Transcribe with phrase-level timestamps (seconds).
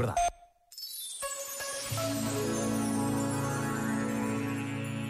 [0.00, 0.20] verdade.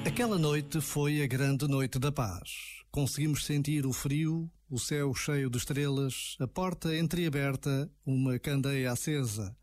[0.06, 2.80] Aquela noite foi a grande noite da paz.
[2.90, 9.56] Conseguimos sentir o frio, o céu cheio de estrelas, a porta entreaberta, uma candeia acesa.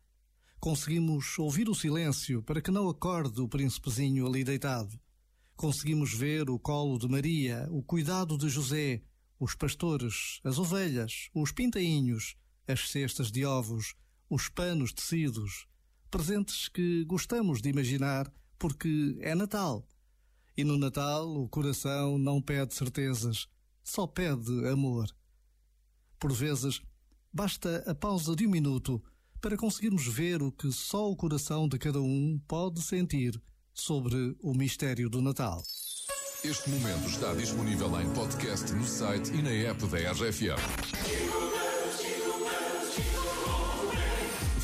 [0.58, 4.98] Conseguimos ouvir o silêncio para que não acorde o príncipezinho ali deitado.
[5.54, 9.02] Conseguimos ver o colo de Maria, o cuidado de José,
[9.38, 12.36] os pastores, as ovelhas, os pintainhos,
[12.66, 13.94] as cestas de ovos,
[14.28, 15.66] os panos tecidos,
[16.10, 19.86] presentes que gostamos de imaginar porque é Natal.
[20.56, 23.46] E no Natal o coração não pede certezas,
[23.82, 25.08] só pede amor.
[26.18, 26.82] Por vezes,
[27.32, 29.02] basta a pausa de um minuto
[29.40, 33.40] para conseguirmos ver o que só o coração de cada um pode sentir
[33.72, 35.62] sobre o mistério do Natal.
[36.44, 40.97] Este momento está disponível em podcast no site e na app da RFM.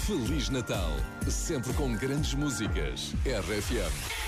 [0.06, 0.90] Feliz Natal,
[1.30, 3.14] sempre com grandes músicas.
[3.24, 4.24] RFM.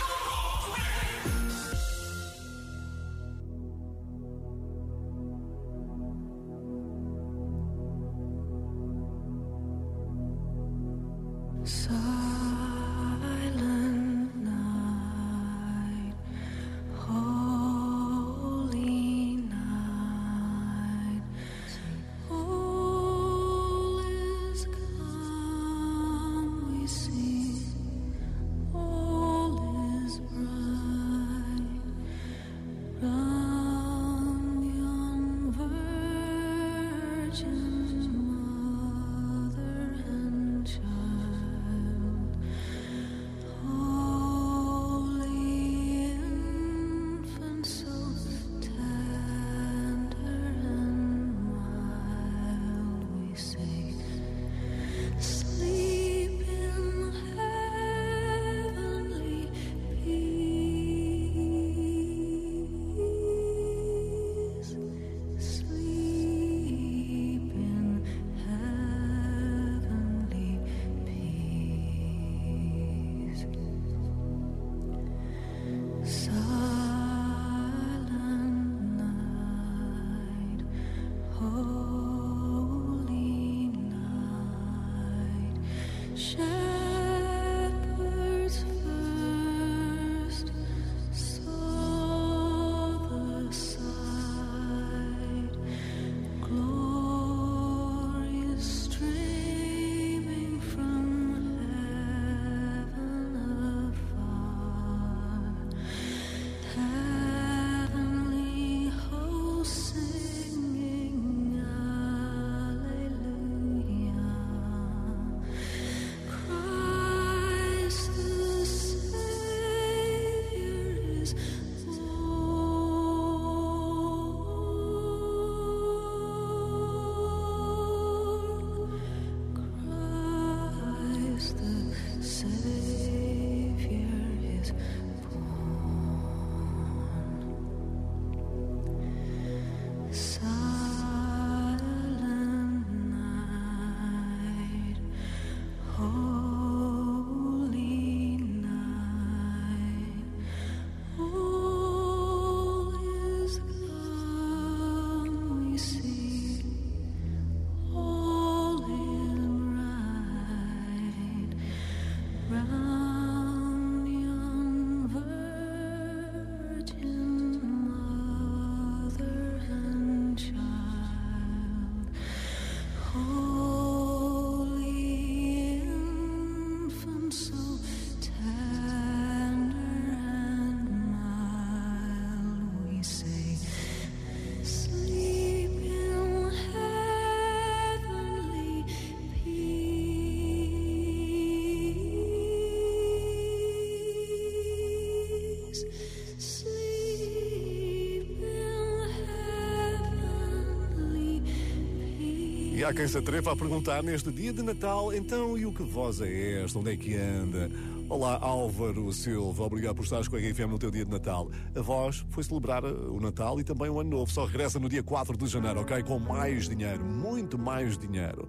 [202.76, 205.82] E há quem se atreva a perguntar neste dia de Natal, então e o que
[205.82, 206.78] voz é esta?
[206.78, 207.70] Onde é que anda?
[208.06, 211.50] Olá Álvaro Silva, obrigado por estares com a RFM no teu dia de Natal.
[211.74, 215.02] A voz foi celebrar o Natal e também o Ano Novo, só regressa no dia
[215.02, 216.02] 4 de janeiro, ok?
[216.02, 218.46] Com mais dinheiro, muito mais dinheiro.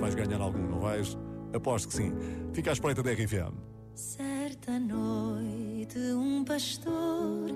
[0.00, 1.18] Vais ganhar algum, não vais?
[1.52, 2.10] Aposto que sim.
[2.54, 3.52] Fica à espreita da RFM.
[3.94, 7.50] Certa noite um pastor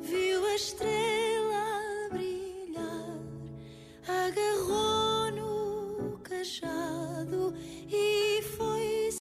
[0.00, 0.85] viu a estrela